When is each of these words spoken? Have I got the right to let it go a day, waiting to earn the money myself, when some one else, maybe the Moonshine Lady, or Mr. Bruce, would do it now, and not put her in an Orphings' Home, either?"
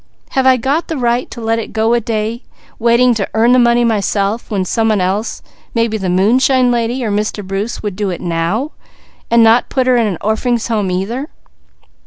Have 0.31 0.47
I 0.47 0.57
got 0.57 0.87
the 0.87 0.97
right 0.97 1.29
to 1.29 1.39
let 1.41 1.59
it 1.59 1.73
go 1.73 1.93
a 1.93 1.99
day, 2.01 2.41
waiting 2.79 3.13
to 3.13 3.29
earn 3.35 3.51
the 3.51 3.59
money 3.59 3.83
myself, 3.83 4.49
when 4.49 4.65
some 4.65 4.89
one 4.89 4.99
else, 4.99 5.43
maybe 5.75 5.95
the 5.95 6.09
Moonshine 6.09 6.71
Lady, 6.71 7.05
or 7.05 7.11
Mr. 7.11 7.45
Bruce, 7.45 7.83
would 7.83 7.95
do 7.95 8.09
it 8.09 8.19
now, 8.19 8.71
and 9.29 9.43
not 9.43 9.69
put 9.69 9.85
her 9.85 9.97
in 9.97 10.07
an 10.07 10.17
Orphings' 10.19 10.69
Home, 10.69 10.89
either?" 10.89 11.29